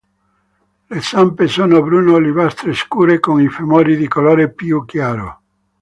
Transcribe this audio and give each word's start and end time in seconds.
Le 0.87 0.99
zampe 0.99 1.45
sono 1.47 1.83
bruno 1.83 2.13
olivastre 2.13 2.73
scure 2.73 3.19
con 3.19 3.39
i 3.39 3.47
femori 3.49 3.95
di 3.95 4.07
colore 4.07 4.51
più 4.51 4.83
chiaro. 4.83 5.41